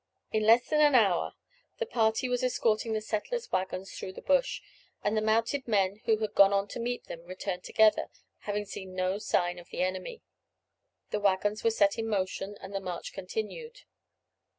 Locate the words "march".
12.79-13.13